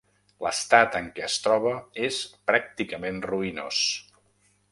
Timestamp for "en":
0.99-1.09